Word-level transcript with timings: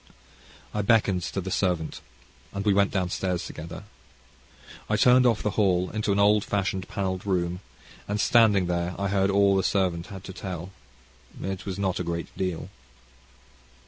I 0.73 0.81
beckoned 0.81 1.21
to 1.31 1.41
the 1.41 1.51
servant, 1.51 2.01
and 2.53 2.65
we 2.65 2.73
went 2.73 2.89
downstairs 2.89 3.45
together. 3.45 3.83
I 4.89 4.97
turned 4.97 5.27
off 5.27 5.43
the 5.43 5.51
hall 5.61 5.91
into 5.91 6.11
an 6.11 6.17
old 6.17 6.43
fashioned 6.43 6.87
panelled 6.87 7.23
room, 7.23 7.59
and 8.07 8.17
there 8.17 8.23
standing, 8.25 8.71
I 8.71 9.09
heard 9.09 9.29
all 9.29 9.55
the 9.55 9.61
servant 9.61 10.07
had 10.07 10.23
to 10.23 10.33
tell. 10.33 10.71
It 11.43 11.67
was 11.67 11.77
not 11.77 11.99
a 11.99 12.03
great 12.03 12.35
deal. 12.35 12.69